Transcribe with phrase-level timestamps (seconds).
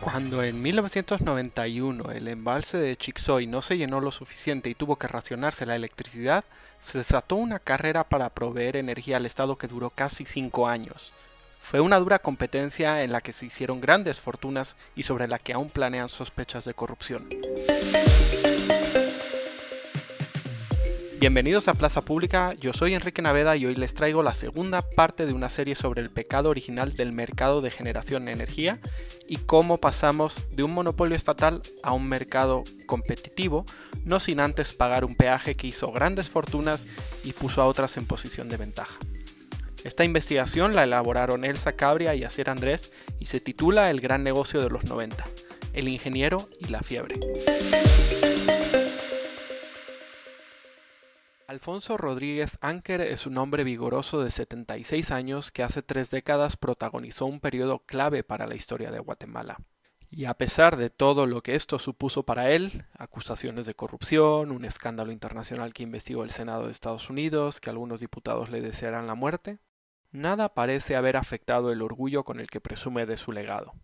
[0.00, 5.06] Cuando en 1991 el embalse de Chixoy no se llenó lo suficiente y tuvo que
[5.06, 6.44] racionarse la electricidad,
[6.80, 11.12] se desató una carrera para proveer energía al Estado que duró casi cinco años.
[11.60, 15.52] Fue una dura competencia en la que se hicieron grandes fortunas y sobre la que
[15.52, 17.28] aún planean sospechas de corrupción.
[21.22, 25.24] Bienvenidos a Plaza Pública, yo soy Enrique Naveda y hoy les traigo la segunda parte
[25.24, 28.80] de una serie sobre el pecado original del mercado de generación de energía
[29.28, 33.64] y cómo pasamos de un monopolio estatal a un mercado competitivo,
[34.04, 36.88] no sin antes pagar un peaje que hizo grandes fortunas
[37.22, 38.98] y puso a otras en posición de ventaja.
[39.84, 44.60] Esta investigación la elaboraron Elsa Cabria y Asier Andrés y se titula El gran negocio
[44.60, 45.24] de los 90,
[45.72, 47.20] el ingeniero y la fiebre.
[51.52, 57.26] Alfonso Rodríguez Anker es un hombre vigoroso de 76 años que hace tres décadas protagonizó
[57.26, 59.58] un periodo clave para la historia de Guatemala.
[60.10, 64.64] Y a pesar de todo lo que esto supuso para él, acusaciones de corrupción, un
[64.64, 69.14] escándalo internacional que investigó el Senado de Estados Unidos, que algunos diputados le desearan la
[69.14, 69.58] muerte,
[70.10, 73.74] nada parece haber afectado el orgullo con el que presume de su legado.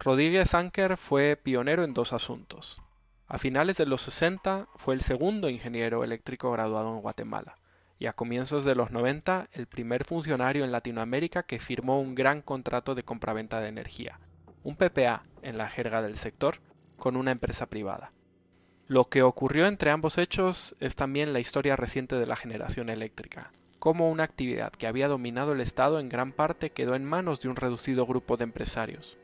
[0.00, 2.82] Rodríguez Anker fue pionero en dos asuntos.
[3.30, 7.58] A finales de los 60 fue el segundo ingeniero eléctrico graduado en Guatemala
[7.98, 12.40] y a comienzos de los 90 el primer funcionario en Latinoamérica que firmó un gran
[12.40, 14.18] contrato de compraventa de energía,
[14.62, 16.60] un PPA en la jerga del sector,
[16.96, 18.12] con una empresa privada.
[18.86, 23.52] Lo que ocurrió entre ambos hechos es también la historia reciente de la generación eléctrica,
[23.78, 27.50] como una actividad que había dominado el Estado en gran parte quedó en manos de
[27.50, 29.18] un reducido grupo de empresarios.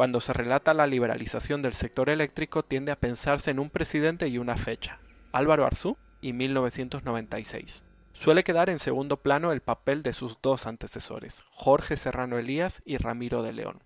[0.00, 4.38] Cuando se relata la liberalización del sector eléctrico tiende a pensarse en un presidente y
[4.38, 4.98] una fecha,
[5.30, 7.84] Álvaro Arzú y 1996.
[8.14, 12.96] Suele quedar en segundo plano el papel de sus dos antecesores, Jorge Serrano Elías y
[12.96, 13.82] Ramiro de León.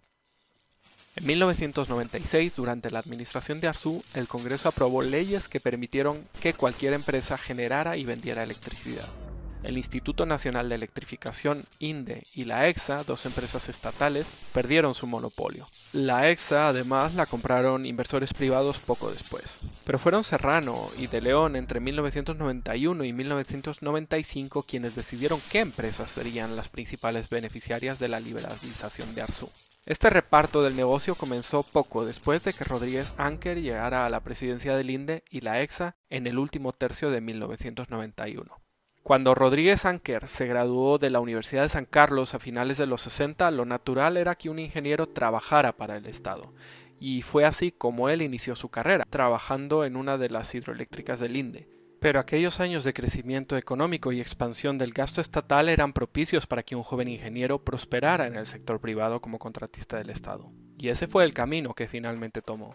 [1.17, 6.93] En 1996, durante la administración de Arzú, el Congreso aprobó leyes que permitieron que cualquier
[6.93, 9.09] empresa generara y vendiera electricidad
[9.65, 15.67] el Instituto Nacional de Electrificación, INDE, y la EXA, dos empresas estatales, perdieron su monopolio.
[15.93, 19.63] La EXA además la compraron inversores privados poco después.
[19.85, 26.57] Pero fueron Serrano y De León entre 1991 y 1995 quienes decidieron qué empresas serían
[26.57, 29.51] las principales beneficiarias de la liberalización de Arzú.
[29.87, 34.77] Este reparto del negocio comenzó poco después de que Rodríguez Anker llegara a la presidencia
[34.77, 38.64] del INDE y la EXA en el último tercio de 1991.
[39.05, 43.03] Cuando Rodríguez Anker se graduó de la Universidad de San Carlos a finales de los
[43.03, 46.55] 60, lo natural era que un ingeniero trabajara para el Estado.
[46.99, 51.37] Y fue así como él inició su carrera, trabajando en una de las hidroeléctricas del
[51.37, 51.69] INDE.
[52.01, 56.75] Pero aquellos años de crecimiento económico y expansión del gasto estatal eran propicios para que
[56.75, 60.51] un joven ingeniero prosperara en el sector privado como contratista del Estado.
[60.79, 62.75] Y ese fue el camino que finalmente tomó.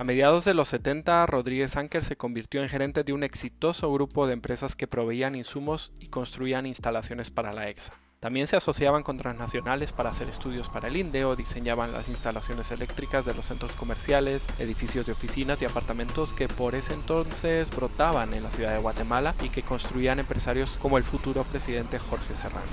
[0.00, 4.26] A mediados de los 70, Rodríguez Anker se convirtió en gerente de un exitoso grupo
[4.26, 7.92] de empresas que proveían insumos y construían instalaciones para la EXA.
[8.18, 12.70] También se asociaban con transnacionales para hacer estudios para el INDE o diseñaban las instalaciones
[12.70, 18.32] eléctricas de los centros comerciales, edificios de oficinas y apartamentos que por ese entonces brotaban
[18.32, 22.72] en la ciudad de Guatemala y que construían empresarios como el futuro presidente Jorge Serrano.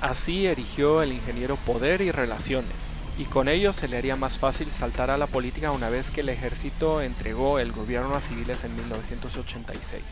[0.00, 4.70] Así erigió el ingeniero Poder y Relaciones, y con ello se le haría más fácil
[4.70, 8.74] saltar a la política una vez que el ejército entregó el gobierno a civiles en
[8.76, 10.02] 1986.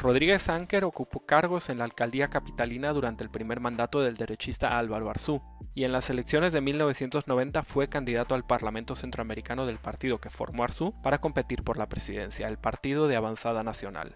[0.00, 5.08] Rodríguez Anker ocupó cargos en la alcaldía capitalina durante el primer mandato del derechista Álvaro
[5.08, 5.40] Arzú,
[5.74, 10.64] y en las elecciones de 1990 fue candidato al Parlamento Centroamericano del partido que formó
[10.64, 14.14] Arzú para competir por la presidencia, el Partido de Avanzada Nacional.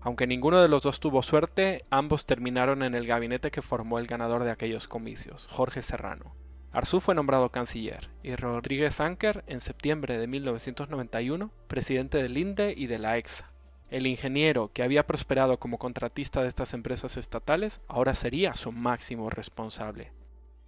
[0.00, 4.06] Aunque ninguno de los dos tuvo suerte, ambos terminaron en el gabinete que formó el
[4.06, 6.45] ganador de aquellos comicios, Jorge Serrano.
[6.76, 12.86] Arzú fue nombrado canciller y Rodríguez Anker en septiembre de 1991 presidente del INDE y
[12.86, 13.50] de la EXA.
[13.88, 19.30] El ingeniero que había prosperado como contratista de estas empresas estatales ahora sería su máximo
[19.30, 20.12] responsable.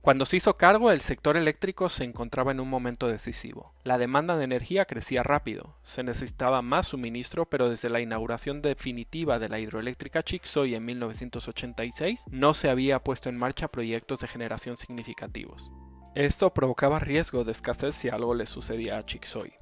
[0.01, 3.75] Cuando se hizo cargo, el sector eléctrico se encontraba en un momento decisivo.
[3.85, 9.39] La demanda de energía crecía rápido, se necesitaba más suministro, pero desde la inauguración definitiva
[9.39, 14.79] de la hidroeléctrica Chixoy en 1986 no se había puesto en marcha proyectos de generación
[14.79, 15.71] significativos.
[16.19, 19.53] Esto provocaba riesgo de escasez si algo le sucedía a Chixoy.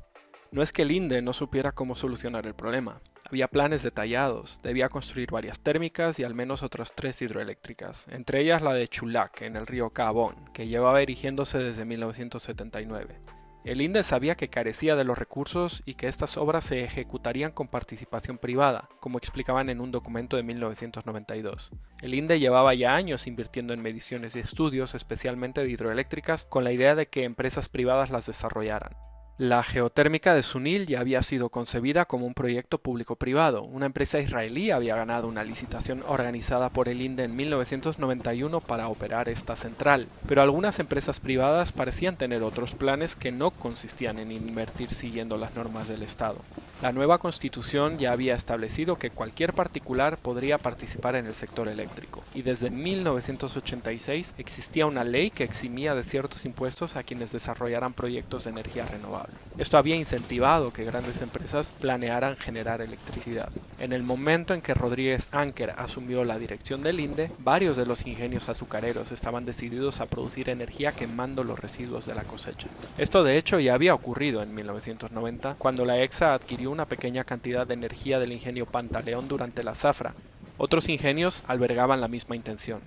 [0.50, 3.02] No es que el INDE no supiera cómo solucionar el problema.
[3.28, 8.62] Había planes detallados, debía construir varias térmicas y al menos otras tres hidroeléctricas, entre ellas
[8.62, 13.20] la de Chulac, en el río Cabón, que llevaba erigiéndose desde 1979.
[13.66, 17.66] El INDE sabía que carecía de los recursos y que estas obras se ejecutarían con
[17.66, 21.72] participación privada, como explicaban en un documento de 1992.
[22.00, 26.70] El INDE llevaba ya años invirtiendo en mediciones y estudios, especialmente de hidroeléctricas, con la
[26.70, 28.92] idea de que empresas privadas las desarrollaran.
[29.38, 33.64] La geotérmica de Sunil ya había sido concebida como un proyecto público-privado.
[33.64, 39.28] Una empresa israelí había ganado una licitación organizada por el INDE en 1991 para operar
[39.28, 44.94] esta central, pero algunas empresas privadas parecían tener otros planes que no consistían en invertir
[44.94, 46.38] siguiendo las normas del Estado.
[46.82, 52.22] La nueva constitución ya había establecido que cualquier particular podría participar en el sector eléctrico,
[52.34, 58.44] y desde 1986 existía una ley que eximía de ciertos impuestos a quienes desarrollaran proyectos
[58.44, 59.32] de energía renovable.
[59.56, 63.48] Esto había incentivado que grandes empresas planearan generar electricidad.
[63.78, 68.06] En el momento en que Rodríguez Anker asumió la dirección del INDE, varios de los
[68.06, 72.68] ingenios azucareros estaban decididos a producir energía quemando los residuos de la cosecha.
[72.98, 77.66] Esto de hecho ya había ocurrido en 1990, cuando la EXA adquirió una pequeña cantidad
[77.66, 80.14] de energía del ingenio Pantaleón durante la zafra.
[80.58, 82.80] Otros ingenios albergaban la misma intención.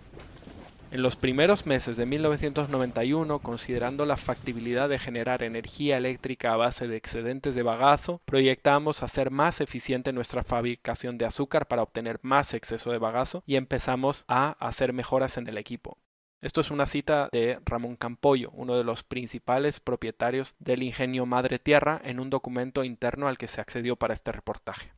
[0.92, 6.88] En los primeros meses de 1991, considerando la factibilidad de generar energía eléctrica a base
[6.88, 12.56] de excedentes de bagazo, proyectamos hacer más eficiente nuestra fabricación de azúcar para obtener más
[12.56, 16.00] exceso de bagazo y empezamos a hacer mejoras en el equipo.
[16.42, 21.60] Esto es una cita de Ramón Campoyo, uno de los principales propietarios del ingenio Madre
[21.60, 24.94] Tierra, en un documento interno al que se accedió para este reportaje.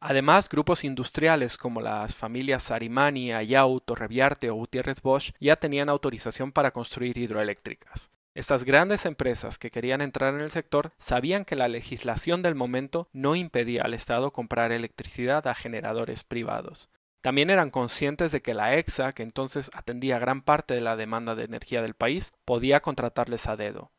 [0.00, 6.52] Además, grupos industriales como las familias Sarimani, Ayau, Torreviarte o Gutiérrez Bosch ya tenían autorización
[6.52, 8.10] para construir hidroeléctricas.
[8.34, 13.08] Estas grandes empresas que querían entrar en el sector sabían que la legislación del momento
[13.14, 16.90] no impedía al Estado comprar electricidad a generadores privados.
[17.24, 21.34] También eran conscientes de que la EXA, que entonces atendía gran parte de la demanda
[21.34, 23.92] de energía del país, podía contratarles a dedo.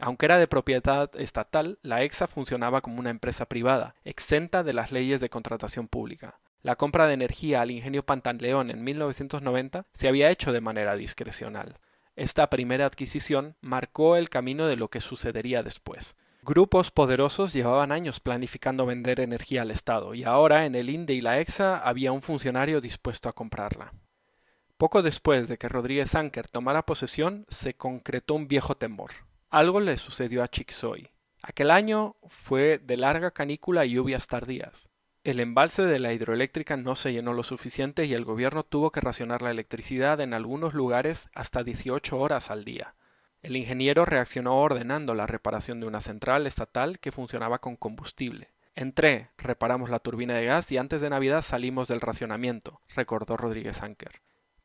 [0.00, 4.90] Aunque era de propiedad estatal, la EXA funcionaba como una empresa privada, exenta de las
[4.90, 6.40] leyes de contratación pública.
[6.60, 11.78] La compra de energía al ingenio Pantaleón en 1990 se había hecho de manera discrecional.
[12.16, 16.16] Esta primera adquisición marcó el camino de lo que sucedería después.
[16.48, 21.20] Grupos poderosos llevaban años planificando vender energía al Estado y ahora en el INDE y
[21.20, 23.92] la EXA había un funcionario dispuesto a comprarla.
[24.76, 29.10] Poco después de que Rodríguez Anker tomara posesión, se concretó un viejo temor.
[29.50, 31.10] Algo le sucedió a Chixoy.
[31.42, 34.88] Aquel año fue de larga canícula y lluvias tardías.
[35.24, 39.00] El embalse de la hidroeléctrica no se llenó lo suficiente y el gobierno tuvo que
[39.00, 42.94] racionar la electricidad en algunos lugares hasta 18 horas al día.
[43.46, 48.50] El ingeniero reaccionó ordenando la reparación de una central estatal que funcionaba con combustible.
[48.74, 53.84] Entré, reparamos la turbina de gas y antes de Navidad salimos del racionamiento, recordó Rodríguez
[53.84, 54.20] Anker.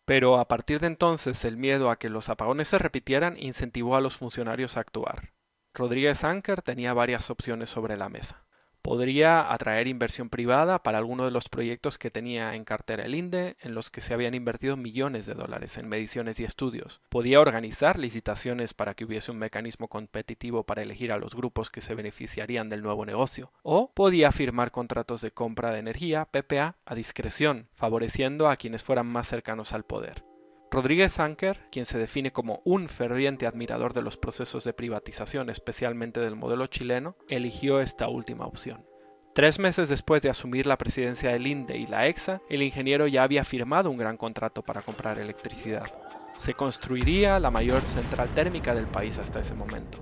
[0.05, 4.01] Pero a partir de entonces el miedo a que los apagones se repitieran incentivó a
[4.01, 5.31] los funcionarios a actuar.
[5.75, 8.43] Rodríguez Anker tenía varias opciones sobre la mesa
[8.81, 13.57] podría atraer inversión privada para algunos de los proyectos que tenía en cartera el INDE,
[13.61, 17.01] en los que se habían invertido millones de dólares en mediciones y estudios.
[17.09, 21.81] Podía organizar licitaciones para que hubiese un mecanismo competitivo para elegir a los grupos que
[21.81, 23.51] se beneficiarían del nuevo negocio.
[23.63, 29.07] O podía firmar contratos de compra de energía, PPA, a discreción, favoreciendo a quienes fueran
[29.07, 30.30] más cercanos al poder.
[30.73, 36.21] Rodríguez Anker, quien se define como un ferviente admirador de los procesos de privatización, especialmente
[36.21, 38.85] del modelo chileno, eligió esta última opción.
[39.35, 43.23] Tres meses después de asumir la presidencia del INDE y la EXA, el ingeniero ya
[43.23, 45.91] había firmado un gran contrato para comprar electricidad.
[46.38, 49.98] Se construiría la mayor central térmica del país hasta ese momento.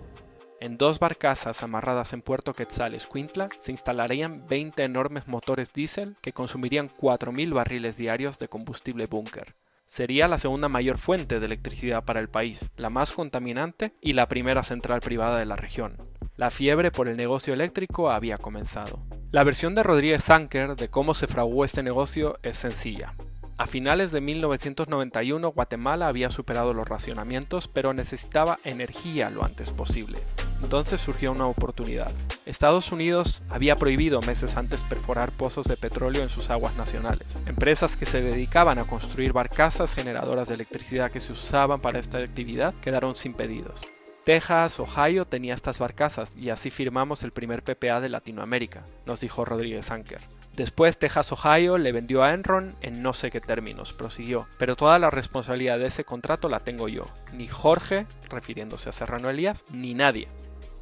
[0.59, 6.33] En dos barcazas amarradas en Puerto Quetzal, Escuintla, se instalarían 20 enormes motores diésel que
[6.33, 9.55] consumirían 4.000 barriles diarios de combustible búnker
[9.89, 14.29] sería la segunda mayor fuente de electricidad para el país, la más contaminante y la
[14.29, 15.97] primera central privada de la región.
[16.37, 19.03] La fiebre por el negocio eléctrico había comenzado.
[19.31, 23.15] La versión de Rodríguez Anker de cómo se fraguó este negocio es sencilla.
[23.57, 30.19] A finales de 1991 Guatemala había superado los racionamientos pero necesitaba energía lo antes posible.
[30.61, 32.11] Entonces surgió una oportunidad.
[32.45, 37.37] Estados Unidos había prohibido meses antes perforar pozos de petróleo en sus aguas nacionales.
[37.45, 42.17] Empresas que se dedicaban a construir barcazas generadoras de electricidad que se usaban para esta
[42.17, 43.81] actividad quedaron sin pedidos.
[44.25, 49.45] Texas, Ohio tenía estas barcazas y así firmamos el primer PPA de Latinoamérica, nos dijo
[49.45, 50.21] Rodríguez Anker.
[50.55, 54.99] Después Texas Ohio le vendió a Enron en no sé qué términos, prosiguió, pero toda
[54.99, 59.93] la responsabilidad de ese contrato la tengo yo, ni Jorge, refiriéndose a Serrano Elías, ni
[59.93, 60.27] nadie.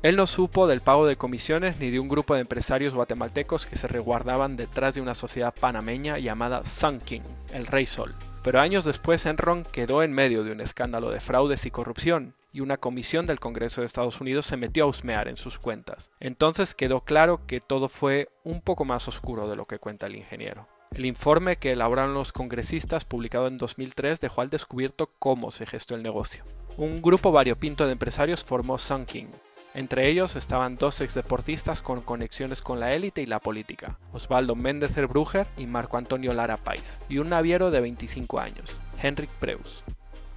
[0.08, 3.76] Él no supo del pago de comisiones ni de un grupo de empresarios guatemaltecos que
[3.76, 7.02] se resguardaban detrás de una sociedad panameña llamada Sun
[7.52, 8.16] el Rey Sol.
[8.42, 12.62] Pero años después Enron quedó en medio de un escándalo de fraudes y corrupción, y
[12.62, 16.10] una comisión del Congreso de Estados Unidos se metió a husmear en sus cuentas.
[16.22, 20.16] Entonces quedó claro que todo fue un poco más oscuro de lo que cuenta el
[20.16, 20.70] ingeniero.
[20.96, 25.96] El informe que elaboraron los congresistas, publicado en 2003, dejó al descubierto cómo se gestó
[25.96, 26.46] el negocio.
[26.78, 29.28] Un grupo variopinto de empresarios formó Sun King.
[29.74, 34.96] Entre ellos estaban dos exdeportistas con conexiones con la élite y la política, Osvaldo Méndez
[35.08, 39.84] Bruger y Marco Antonio Lara Pais, y un naviero de 25 años, Henrik Preus.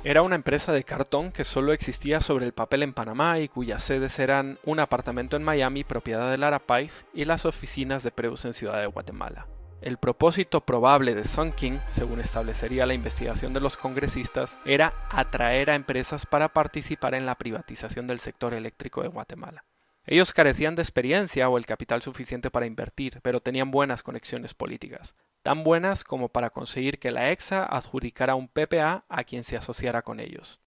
[0.02, 3.82] Era una empresa de cartón que solo existía sobre el papel en Panamá y cuyas
[3.82, 8.46] sedes eran un apartamento en Miami propiedad de Lara Pais y las oficinas de Preus
[8.46, 9.46] en Ciudad de Guatemala.
[9.80, 15.70] El propósito probable de Sun King, según establecería la investigación de los congresistas, era atraer
[15.70, 19.64] a empresas para participar en la privatización del sector eléctrico de Guatemala.
[20.04, 25.16] Ellos carecían de experiencia o el capital suficiente para invertir, pero tenían buenas conexiones políticas,
[25.42, 30.02] tan buenas como para conseguir que la EXA adjudicara un PPA a quien se asociara
[30.02, 30.60] con ellos.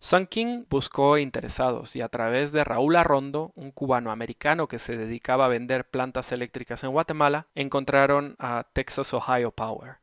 [0.00, 4.96] Sun King buscó interesados y a través de Raúl Arrondo, un cubano americano que se
[4.96, 9.96] dedicaba a vender plantas eléctricas en Guatemala, encontraron a Texas Ohio Power.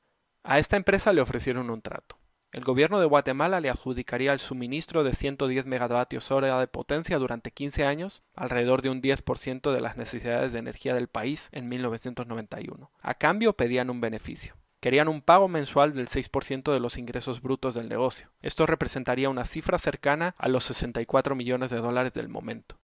[0.44, 2.18] A esta empresa le ofrecieron un trato.
[2.52, 7.52] El gobierno de Guatemala le adjudicaría el suministro de 110 megavatios hora de potencia durante
[7.52, 12.92] 15 años, alrededor de un 10% de las necesidades de energía del país en 1991.
[13.02, 17.74] A cambio pedían un beneficio querían un pago mensual del 6% de los ingresos brutos
[17.74, 18.30] del negocio.
[18.44, 22.77] Esto representaría una cifra cercana a los 64 millones de dólares del momento.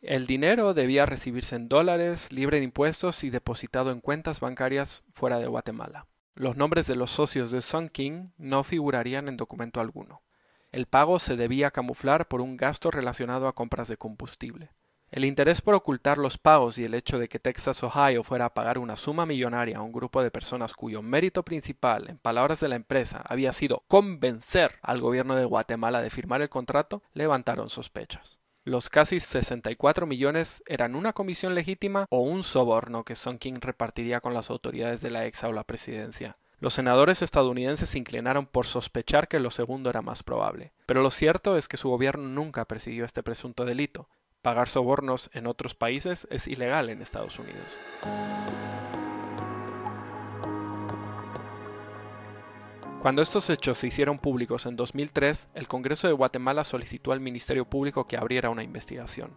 [0.00, 5.40] El dinero debía recibirse en dólares, libre de impuestos y depositado en cuentas bancarias fuera
[5.40, 6.06] de Guatemala.
[6.36, 10.22] Los nombres de los socios de Sun King no figurarían en documento alguno.
[10.70, 14.70] El pago se debía camuflar por un gasto relacionado a compras de combustible.
[15.10, 18.54] El interés por ocultar los pagos y el hecho de que Texas Ohio fuera a
[18.54, 22.68] pagar una suma millonaria a un grupo de personas cuyo mérito principal, en palabras de
[22.68, 28.40] la empresa, había sido convencer al gobierno de Guatemala de firmar el contrato, levantaron sospechas.
[28.66, 34.20] Los casi 64 millones eran una comisión legítima o un soborno que Son King repartiría
[34.20, 36.38] con las autoridades de la exa o la presidencia.
[36.60, 41.10] Los senadores estadounidenses se inclinaron por sospechar que lo segundo era más probable, pero lo
[41.10, 44.08] cierto es que su gobierno nunca persiguió este presunto delito.
[44.44, 47.78] Pagar sobornos en otros países es ilegal en Estados Unidos.
[53.00, 57.64] Cuando estos hechos se hicieron públicos en 2003, el Congreso de Guatemala solicitó al Ministerio
[57.64, 59.30] Público que abriera una investigación,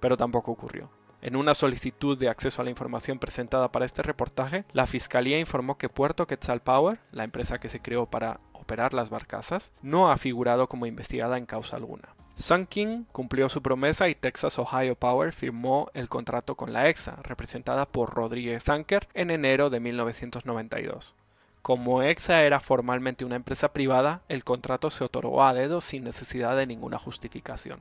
[0.00, 0.90] pero tampoco ocurrió.
[1.22, 5.78] En una solicitud de acceso a la información presentada para este reportaje, la Fiscalía informó
[5.78, 10.16] que Puerto Quetzal Power, la empresa que se creó para operar las barcazas, no ha
[10.16, 12.17] figurado como investigada en causa alguna.
[12.38, 17.16] Sun King cumplió su promesa y Texas Ohio Power firmó el contrato con la EXA,
[17.24, 21.16] representada por Rodríguez Anker, en enero de 1992.
[21.62, 26.56] Como EXA era formalmente una empresa privada, el contrato se otorgó a dedo sin necesidad
[26.56, 27.80] de ninguna justificación.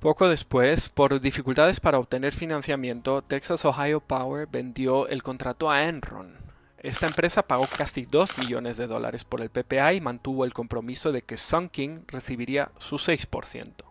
[0.00, 6.34] Poco después, por dificultades para obtener financiamiento, Texas Ohio Power vendió el contrato a Enron.
[6.78, 11.12] Esta empresa pagó casi 2 millones de dólares por el PPA y mantuvo el compromiso
[11.12, 13.83] de que Sun King recibiría su 6%.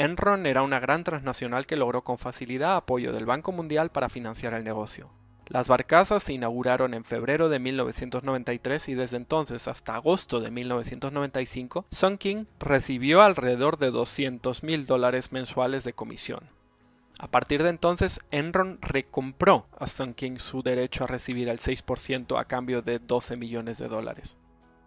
[0.00, 4.54] Enron era una gran transnacional que logró con facilidad apoyo del Banco Mundial para financiar
[4.54, 5.10] el negocio.
[5.46, 11.84] Las barcazas se inauguraron en febrero de 1993 y desde entonces hasta agosto de 1995,
[11.90, 16.48] Sun King recibió alrededor de 200 mil dólares mensuales de comisión.
[17.18, 22.40] A partir de entonces, Enron recompró a Sun King su derecho a recibir el 6%
[22.40, 24.38] a cambio de 12 millones de dólares.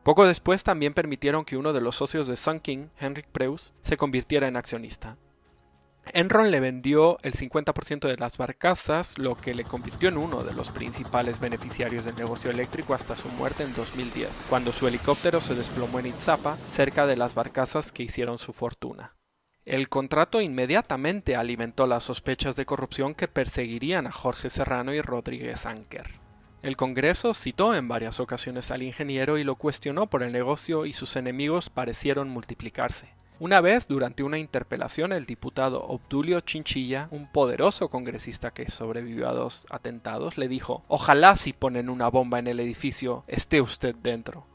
[0.03, 3.95] Poco después también permitieron que uno de los socios de Sun King, Henrik Preus, se
[3.95, 5.17] convirtiera en accionista.
[6.11, 10.53] Enron le vendió el 50% de las barcazas, lo que le convirtió en uno de
[10.53, 15.55] los principales beneficiarios del negocio eléctrico hasta su muerte en 2010, cuando su helicóptero se
[15.55, 19.15] desplomó en Itzapa, cerca de las barcazas que hicieron su fortuna.
[19.63, 25.65] El contrato inmediatamente alimentó las sospechas de corrupción que perseguirían a Jorge Serrano y Rodríguez
[25.65, 26.22] Anker.
[26.63, 30.93] El Congreso citó en varias ocasiones al ingeniero y lo cuestionó por el negocio y
[30.93, 33.09] sus enemigos parecieron multiplicarse.
[33.37, 39.33] Una vez, durante una interpelación, el diputado Obdulio Chinchilla, un poderoso congresista que sobrevivió a
[39.33, 44.45] dos atentados, le dijo, Ojalá si ponen una bomba en el edificio, esté usted dentro.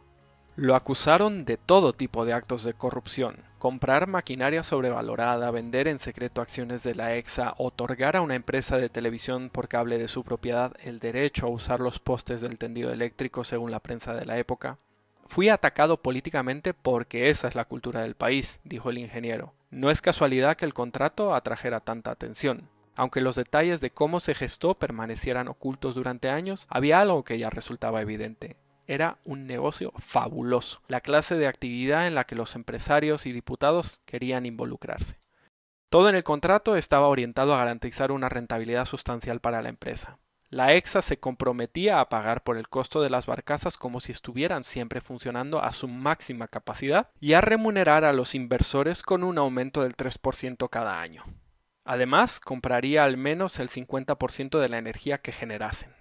[0.57, 3.37] Lo acusaron de todo tipo de actos de corrupción.
[3.59, 8.89] Comprar maquinaria sobrevalorada, vender en secreto acciones de la EXA, otorgar a una empresa de
[8.89, 13.43] televisión por cable de su propiedad el derecho a usar los postes del tendido eléctrico
[13.43, 14.79] según la prensa de la época.
[15.27, 19.55] Fui atacado políticamente porque esa es la cultura del país, dijo el ingeniero.
[19.71, 22.69] No es casualidad que el contrato atrajera tanta atención.
[22.95, 27.51] Aunque los detalles de cómo se gestó permanecieran ocultos durante años, había algo que ya
[27.51, 28.57] resultaba evidente.
[28.89, 34.01] Era un negocio fabuloso, la clase de actividad en la que los empresarios y diputados
[34.07, 35.21] querían involucrarse.
[35.91, 40.19] Todo en el contrato estaba orientado a garantizar una rentabilidad sustancial para la empresa.
[40.51, 44.65] La EXA se comprometía a pagar por el costo de las barcazas como si estuvieran
[44.65, 49.83] siempre funcionando a su máxima capacidad y a remunerar a los inversores con un aumento
[49.83, 51.25] del 3% cada año.
[51.85, 55.98] Además, compraría al menos el 50% de la energía que generasen.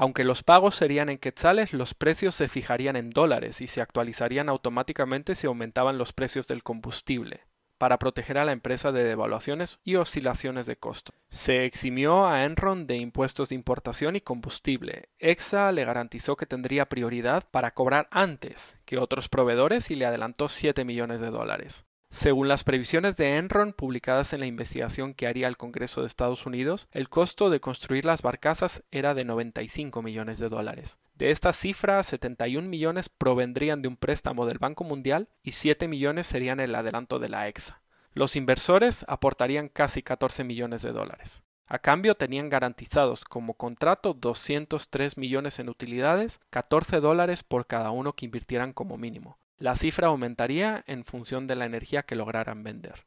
[0.00, 4.48] Aunque los pagos serían en quetzales, los precios se fijarían en dólares y se actualizarían
[4.48, 7.42] automáticamente si aumentaban los precios del combustible
[7.76, 11.12] para proteger a la empresa de devaluaciones y oscilaciones de costo.
[11.28, 15.10] Se eximió a Enron de impuestos de importación y combustible.
[15.18, 20.48] EXA le garantizó que tendría prioridad para cobrar antes que otros proveedores y le adelantó
[20.48, 21.84] 7 millones de dólares.
[22.10, 26.44] Según las previsiones de Enron publicadas en la investigación que haría el Congreso de Estados
[26.44, 30.98] Unidos, el costo de construir las barcazas era de 95 millones de dólares.
[31.14, 36.26] De esta cifra, 71 millones provendrían de un préstamo del Banco Mundial y 7 millones
[36.26, 37.80] serían el adelanto de la EXA.
[38.12, 41.44] Los inversores aportarían casi 14 millones de dólares.
[41.66, 48.14] A cambio tenían garantizados como contrato 203 millones en utilidades, 14 dólares por cada uno
[48.14, 49.38] que invirtieran como mínimo.
[49.60, 53.04] La cifra aumentaría en función de la energía que lograran vender.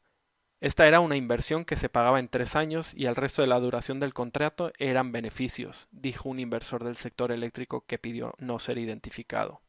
[0.62, 3.60] Esta era una inversión que se pagaba en tres años y el resto de la
[3.60, 8.78] duración del contrato eran beneficios, dijo un inversor del sector eléctrico que pidió no ser
[8.78, 9.62] identificado.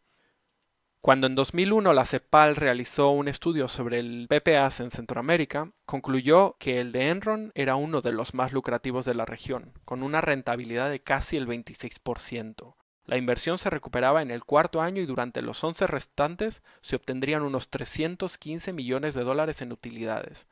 [1.01, 6.83] Cuando en 2001 la CEPAL realizó un estudio sobre el PPAs en Centroamérica, concluyó que
[6.83, 10.91] el de Enron era uno de los más lucrativos de la región, con una rentabilidad
[10.91, 12.75] de casi el 26%.
[13.07, 17.43] La inversión se recuperaba en el cuarto año y durante los 11 restantes se obtendrían
[17.43, 20.49] unos 315 millones de dólares en utilidades.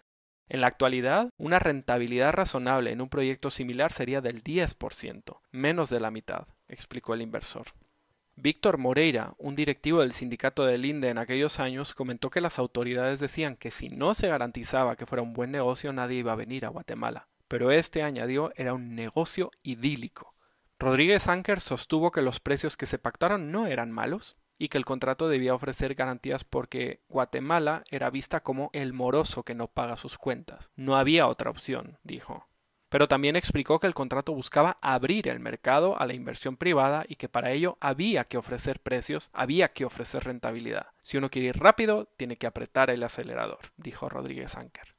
[0.49, 6.00] En la actualidad, una rentabilidad razonable en un proyecto similar sería del 10%, menos de
[6.00, 7.68] la mitad, explicó el inversor.
[8.37, 13.21] Víctor Moreira, un directivo del sindicato del INDE en aquellos años, comentó que las autoridades
[13.21, 16.66] decían que si no se garantizaba que fuera un buen negocio nadie iba a venir
[16.66, 17.28] a Guatemala.
[17.49, 20.35] Pero este, añadió, era un negocio idílico.
[20.79, 24.85] Rodríguez Anker sostuvo que los precios que se pactaron no eran malos y que el
[24.85, 30.19] contrato debía ofrecer garantías porque Guatemala era vista como el moroso que no paga sus
[30.19, 30.71] cuentas.
[30.76, 32.49] No había otra opción, dijo.
[32.89, 37.17] Pero también explicó que el contrato buscaba abrir el mercado a la inversión privada y
[37.17, 40.89] que para ello había que ofrecer precios, había que ofrecer rentabilidad.
[41.02, 44.92] Si uno quiere ir rápido, tiene que apretar el acelerador, dijo Rodríguez Anker.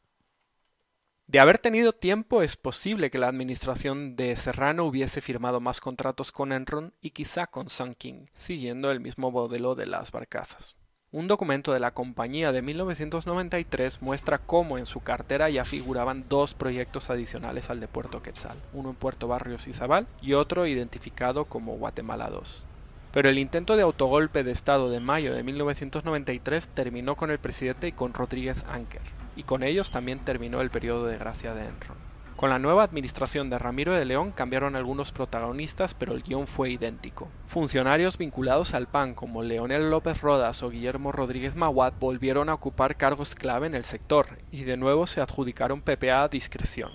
[1.34, 6.32] De haber tenido tiempo, es posible que la administración de Serrano hubiese firmado más contratos
[6.32, 10.76] con Enron y quizá con Sun King, siguiendo el mismo modelo de las barcazas.
[11.12, 16.54] Un documento de la compañía de 1993 muestra cómo en su cartera ya figuraban dos
[16.54, 21.46] proyectos adicionales al de Puerto Quetzal, uno en Puerto Barrios y Zabal y otro identificado
[21.46, 22.64] como Guatemala 2.
[23.12, 27.88] Pero el intento de autogolpe de Estado de mayo de 1993 terminó con el presidente
[27.88, 32.14] y con Rodríguez Anker y con ellos también terminó el periodo de gracia de Enron.
[32.36, 36.72] Con la nueva administración de Ramiro de León cambiaron algunos protagonistas, pero el guion fue
[36.72, 37.30] idéntico.
[37.46, 42.98] Funcionarios vinculados al PAN como Leonel López Rodas o Guillermo Rodríguez Maguat volvieron a ocupar
[42.98, 46.92] cargos clave en el sector y de nuevo se adjudicaron PPA a discreción.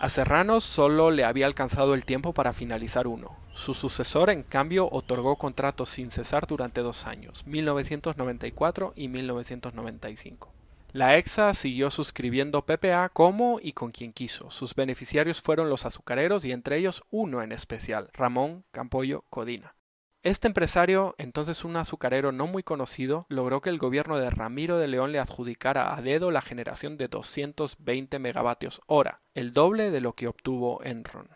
[0.00, 3.36] A Serrano solo le había alcanzado el tiempo para finalizar uno.
[3.52, 10.49] Su sucesor, en cambio, otorgó contratos sin cesar durante dos años, 1994 y 1995.
[10.92, 14.50] La EXA siguió suscribiendo PPA como y con quien quiso.
[14.50, 19.76] Sus beneficiarios fueron los azucareros y entre ellos uno en especial, Ramón Campollo Codina.
[20.24, 24.88] Este empresario, entonces un azucarero no muy conocido, logró que el gobierno de Ramiro de
[24.88, 30.14] León le adjudicara a dedo la generación de 220 megavatios hora, el doble de lo
[30.14, 31.28] que obtuvo Enron.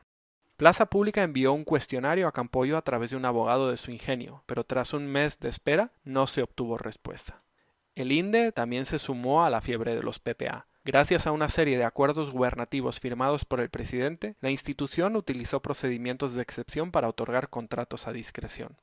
[0.57, 4.43] Plaza Pública envió un cuestionario a Campollo a través de un abogado de su ingenio,
[4.47, 7.44] pero tras un mes de espera no se obtuvo respuesta.
[7.95, 10.67] El INDE también se sumó a la fiebre de los PPA.
[10.85, 16.35] Gracias a una serie de acuerdos gubernativos firmados por el presidente, la institución utilizó procedimientos
[16.35, 18.77] de excepción para otorgar contratos a discreción.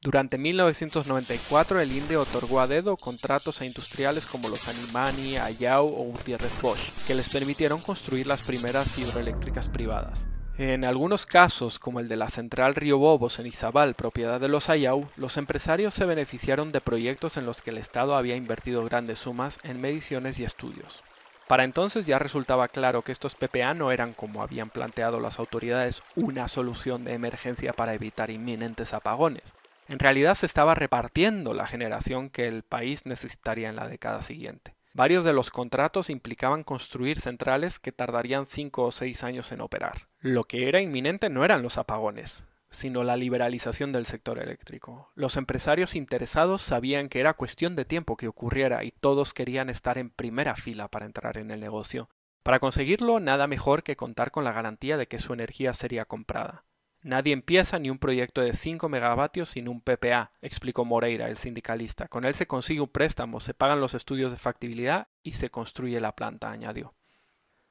[0.00, 6.04] Durante 1994 el INDE otorgó a dedo contratos a industriales como los Animani, Ayau o
[6.04, 10.26] Gutiérrez Bosch, que les permitieron construir las primeras hidroeléctricas privadas.
[10.62, 14.68] En algunos casos, como el de la central Río Bobos en Izabal, propiedad de los
[14.68, 19.20] Ayau, los empresarios se beneficiaron de proyectos en los que el Estado había invertido grandes
[19.20, 21.02] sumas en mediciones y estudios.
[21.48, 26.02] Para entonces ya resultaba claro que estos PPA no eran, como habían planteado las autoridades,
[26.14, 29.54] una solución de emergencia para evitar inminentes apagones.
[29.88, 34.74] En realidad se estaba repartiendo la generación que el país necesitaría en la década siguiente.
[34.92, 40.08] Varios de los contratos implicaban construir centrales que tardarían cinco o seis años en operar.
[40.18, 42.46] Lo que era inminente no eran los apagones.
[42.70, 45.10] sino la liberalización del sector eléctrico.
[45.16, 49.98] Los empresarios interesados sabían que era cuestión de tiempo que ocurriera y todos querían estar
[49.98, 52.08] en primera fila para entrar en el negocio.
[52.42, 56.64] Para conseguirlo, nada mejor que contar con la garantía de que su energía sería comprada.
[57.02, 62.08] Nadie empieza ni un proyecto de 5 megavatios sin un PPA, explicó Moreira, el sindicalista.
[62.08, 65.98] Con él se consigue un préstamo, se pagan los estudios de factibilidad y se construye
[66.00, 66.92] la planta, añadió.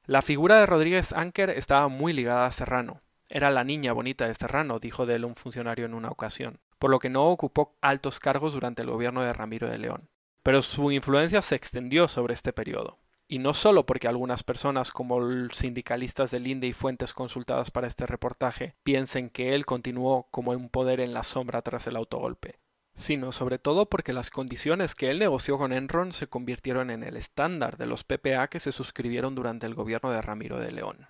[0.04, 3.02] La figura de Rodríguez Anker estaba muy ligada a Serrano.
[3.28, 6.90] Era la niña bonita de Serrano, dijo de él un funcionario en una ocasión, por
[6.90, 10.08] lo que no ocupó altos cargos durante el gobierno de Ramiro de León.
[10.42, 12.98] Pero su influencia se extendió sobre este periodo.
[13.32, 15.20] Y no solo porque algunas personas, como
[15.52, 20.68] sindicalistas del INDE y fuentes consultadas para este reportaje, piensen que él continuó como un
[20.68, 22.58] poder en la sombra tras el autogolpe,
[22.96, 27.16] sino sobre todo porque las condiciones que él negoció con Enron se convirtieron en el
[27.16, 31.06] estándar de los PPA que se suscribieron durante el gobierno de Ramiro de León.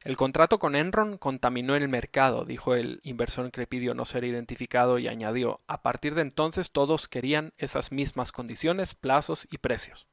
[0.00, 4.98] El contrato con Enron contaminó el mercado, dijo el inversor que pidió no ser identificado
[4.98, 10.06] y añadió, a partir de entonces todos querían esas mismas condiciones, plazos y precios.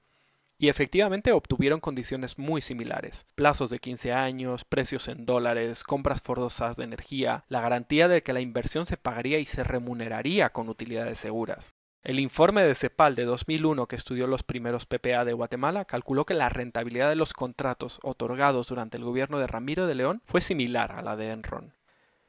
[0.62, 3.26] Y efectivamente obtuvieron condiciones muy similares.
[3.34, 8.32] Plazos de 15 años, precios en dólares, compras forzosas de energía, la garantía de que
[8.32, 11.74] la inversión se pagaría y se remuneraría con utilidades seguras.
[12.04, 16.36] El informe de CEPAL de 2001 que estudió los primeros PPA de Guatemala calculó que
[16.36, 20.92] la rentabilidad de los contratos otorgados durante el gobierno de Ramiro de León fue similar
[20.92, 21.74] a la de Enron.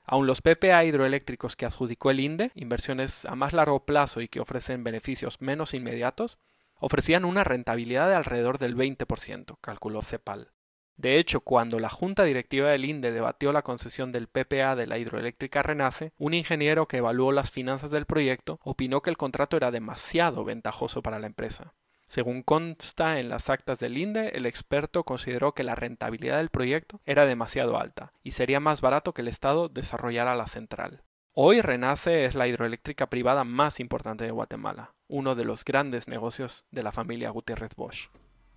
[0.07, 4.41] Aun los PPA hidroeléctricos que adjudicó el INDE, inversiones a más largo plazo y que
[4.41, 6.39] ofrecen beneficios menos inmediatos,
[6.83, 10.51] ofrecían una rentabilidad de alrededor del 20%, calculó CEPAL.
[10.97, 14.99] De hecho, cuando la junta directiva del INDE debatió la concesión del PPA de la
[14.99, 19.71] hidroeléctrica Renace, un ingeniero que evaluó las finanzas del proyecto opinó que el contrato era
[19.71, 21.73] demasiado ventajoso para la empresa.
[22.05, 27.01] Según consta en las actas del INDE, el experto consideró que la rentabilidad del proyecto
[27.07, 31.05] era demasiado alta y sería más barato que el Estado desarrollara la central.
[31.35, 36.67] Hoy Renace es la hidroeléctrica privada más importante de Guatemala, uno de los grandes negocios
[36.71, 38.11] de la familia Gutiérrez Bosch.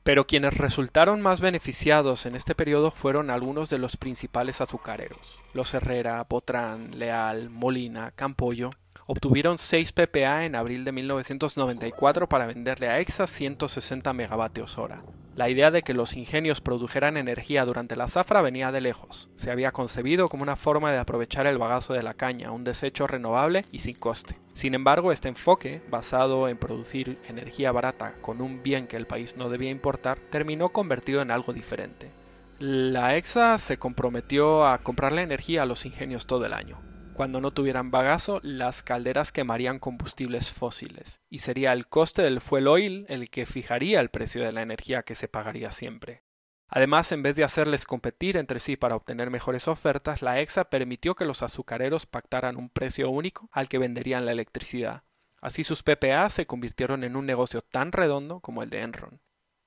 [0.04, 5.74] Pero quienes resultaron más beneficiados en este periodo fueron algunos de los principales azucareros, los
[5.74, 8.72] Herrera, Botrán, Leal, Molina, Campoyo
[9.08, 15.04] obtuvieron 6 PPA en abril de 1994 para venderle a EXA 160 megavatios hora.
[15.36, 19.28] La idea de que los ingenios produjeran energía durante la zafra venía de lejos.
[19.36, 23.06] Se había concebido como una forma de aprovechar el bagazo de la caña, un desecho
[23.06, 24.40] renovable y sin coste.
[24.54, 29.36] Sin embargo, este enfoque, basado en producir energía barata con un bien que el país
[29.36, 32.12] no debía importar, terminó convertido en algo diferente.
[32.60, 36.80] La EXA se comprometió a comprarle energía a los ingenios todo el año.
[37.16, 42.68] Cuando no tuvieran bagazo, las calderas quemarían combustibles fósiles, y sería el coste del fuel
[42.68, 46.24] oil el que fijaría el precio de la energía que se pagaría siempre.
[46.68, 51.16] Además, en vez de hacerles competir entre sí para obtener mejores ofertas, la EXA permitió
[51.16, 55.04] que los azucareros pactaran un precio único al que venderían la electricidad.
[55.40, 59.22] Así sus PPA se convirtieron en un negocio tan redondo como el de Enron.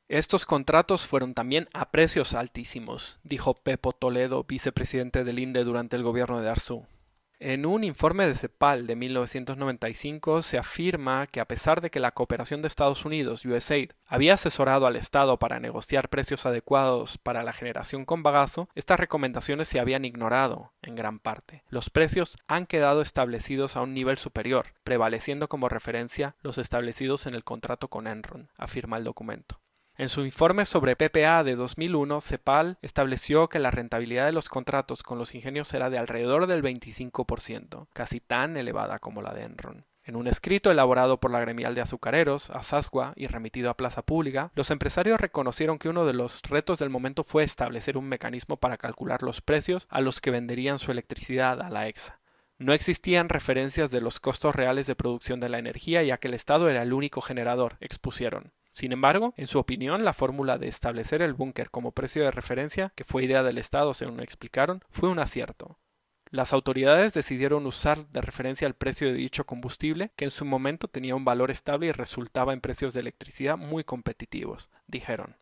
[0.09, 6.03] Estos contratos fueron también a precios altísimos, dijo Pepo Toledo, vicepresidente del INDE durante el
[6.03, 6.87] gobierno de Arzú.
[7.41, 12.11] En un informe de CEPAL de 1995 se afirma que a pesar de que la
[12.11, 17.53] cooperación de Estados Unidos, USAID, había asesorado al Estado para negociar precios adecuados para la
[17.53, 21.63] generación con bagazo, estas recomendaciones se habían ignorado en gran parte.
[21.71, 27.37] Los precios han quedado establecidos a un nivel superior, prevaleciendo como referencia los establecidos en
[27.37, 29.58] el contrato con Enron, afirma el documento.
[29.99, 35.03] En su informe sobre PPA de 2001, CEPAL estableció que la rentabilidad de los contratos
[35.03, 39.87] con los ingenios era de alrededor del 25%, casi tan elevada como la de Enron.
[40.05, 44.53] En un escrito elaborado por la gremial de azucareros, Asasgua, y remitido a Plaza Pública,
[44.55, 48.77] los empresarios reconocieron que uno de los retos del momento fue establecer un mecanismo para
[48.77, 52.21] calcular los precios a los que venderían su electricidad a la EXA.
[52.57, 56.35] No existían referencias de los costos reales de producción de la energía ya que el
[56.35, 58.53] Estado era el único generador, expusieron.
[58.79, 62.93] Sin embargo, en su opinión, la fórmula de establecer el búnker como precio de referencia,
[62.95, 65.81] que fue idea del Estado según explicaron, fue un acierto.
[66.31, 70.87] Las autoridades decidieron usar de referencia el precio de dicho combustible, que en su momento
[70.87, 75.35] tenía un valor estable y resultaba en precios de electricidad muy competitivos, dijeron.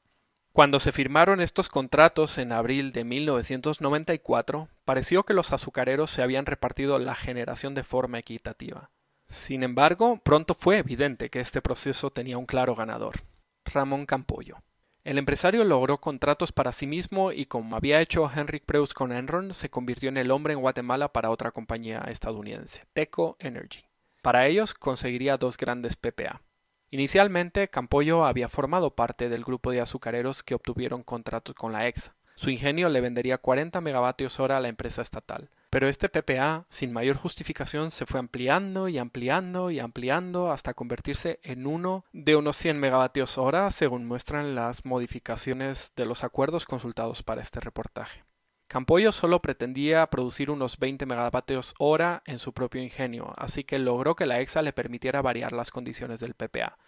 [0.53, 6.47] Cuando se firmaron estos contratos en abril de 1994, pareció que los azucareros se habían
[6.47, 8.89] repartido la generación de forma equitativa.
[9.29, 13.17] Sin embargo, pronto fue evidente que este proceso tenía un claro ganador,
[13.65, 14.63] Ramón Campollo.
[15.03, 19.53] El empresario logró contratos para sí mismo y como había hecho Henrik Preus con Enron,
[19.53, 23.85] se convirtió en el hombre en Guatemala para otra compañía estadounidense, Teco Energy.
[24.23, 26.43] Para ellos conseguiría dos grandes PPA.
[26.91, 32.17] Inicialmente, Campollo había formado parte del grupo de azucareros que obtuvieron contratos con la EXA.
[32.37, 36.91] Su ingenio le vendería 40 megavatios hora a la empresa estatal Pero este PPA, sin
[36.91, 42.57] mayor justificación, se fue ampliando y ampliando y ampliando hasta convertirse en uno de unos
[42.57, 48.25] 100 megavatios hora, según muestran las modificaciones de los acuerdos consultados para este reportaje.
[48.69, 54.17] Campollo solo pretendía producir unos 20 megavatios hora en su propio ingenio, así que logró
[54.17, 56.79] que la EXA le permitiera variar las condiciones del PPA.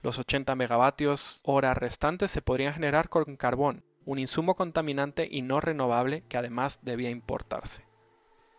[0.00, 5.60] Los 80 megavatios hora restantes se podrían generar con carbón, un insumo contaminante y no
[5.60, 7.87] renovable que además debía importarse.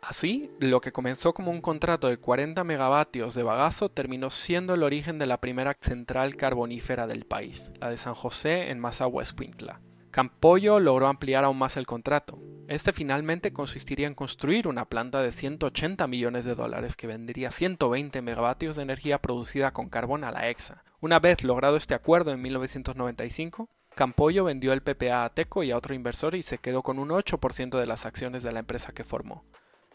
[0.02, 4.84] Así, lo que comenzó como un contrato de 40 megavatios de bagazo terminó siendo el
[4.84, 9.08] origen de la primera central carbonífera del país, la de San José en Massa
[9.38, 9.82] Quintla.
[10.12, 12.40] Campollo logró ampliar aún más el contrato.
[12.68, 18.22] Este finalmente consistiría en construir una planta de 180 millones de dólares que vendería 120
[18.22, 20.84] megavatios de energía producida con carbón a la EXA.
[21.00, 25.78] Una vez logrado este acuerdo en 1995, Campollo vendió el PPA a Teco y a
[25.78, 29.04] otro inversor y se quedó con un 8% de las acciones de la empresa que
[29.04, 29.44] formó.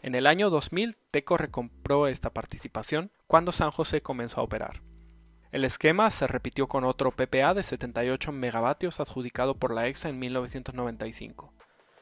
[0.05, 4.83] En el año 2000, Teco recompró esta participación cuando San José comenzó a operar.
[5.51, 10.19] El esquema se repitió con otro PPA de 78 megavatios adjudicado por la EXA en
[10.19, 11.55] 1995.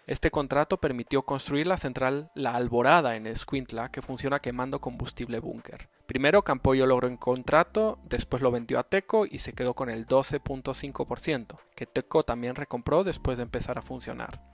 [0.05, 5.87] Este contrato permitió construir la central La Alborada en Escuintla, que funciona quemando combustible búnker.
[6.05, 10.07] Primero Campollo logró un contrato, después lo vendió a Teco y se quedó con el
[10.07, 14.52] 12.5%, que Teco también recompró después de empezar a funcionar.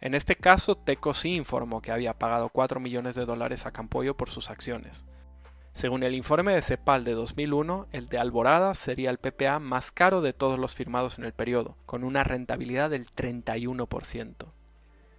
[0.00, 4.16] En este caso, Teco sí informó que había pagado 4 millones de dólares a Campollo
[4.16, 5.04] por sus acciones.
[5.74, 10.20] Según el informe de CEPAL de 2001, el de Alborada sería el PPA más caro
[10.20, 14.46] de todos los firmados en el periodo, con una rentabilidad del 31%.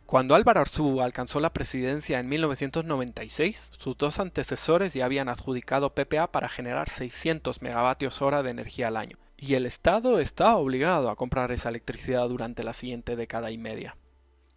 [0.07, 6.31] Cuando Álvaro Arzú alcanzó la presidencia en 1996, sus dos antecesores ya habían adjudicado PPA
[6.31, 11.15] para generar 600 megavatios hora de energía al año, y el Estado estaba obligado a
[11.15, 13.95] comprar esa electricidad durante la siguiente década y media.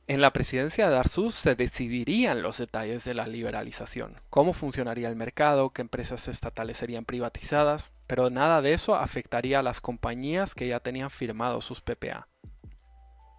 [0.07, 5.17] En la presidencia de Arzús se decidirían los detalles de la liberalización, cómo funcionaría el
[5.17, 10.69] mercado, qué empresas estatales serían privatizadas, pero nada de eso afectaría a las compañías que
[10.69, 12.29] ya tenían firmado sus PPA.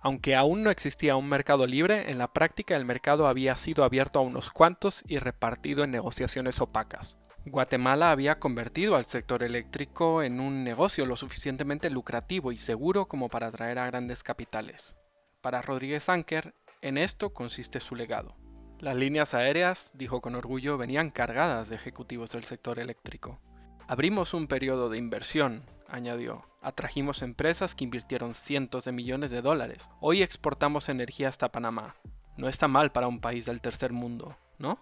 [0.01, 4.17] Aunque aún no existía un mercado libre, en la práctica el mercado había sido abierto
[4.17, 7.19] a unos cuantos y repartido en negociaciones opacas.
[7.45, 13.29] Guatemala había convertido al sector eléctrico en un negocio lo suficientemente lucrativo y seguro como
[13.29, 14.97] para atraer a grandes capitales.
[15.45, 18.35] Para Rodríguez Anker, en esto consiste su legado.
[18.79, 23.39] Las líneas aéreas, dijo con orgullo, venían cargadas de ejecutivos del sector eléctrico.
[23.87, 26.47] Abrimos un periodo de inversión, añadió.
[26.63, 29.91] Atrajimos empresas que invirtieron cientos de millones de dólares.
[29.99, 31.95] Hoy exportamos energía hasta Panamá.
[32.37, 34.79] No está mal para un país del tercer mundo, ¿no?